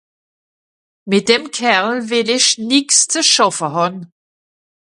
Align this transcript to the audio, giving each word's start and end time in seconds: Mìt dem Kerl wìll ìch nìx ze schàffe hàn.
Mìt 1.09 1.23
dem 1.29 1.43
Kerl 1.57 1.95
wìll 2.09 2.29
ìch 2.37 2.49
nìx 2.69 2.89
ze 3.11 3.21
schàffe 3.31 3.67
hàn. 3.75 3.95